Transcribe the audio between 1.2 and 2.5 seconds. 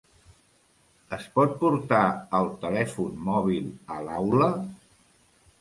pot portar el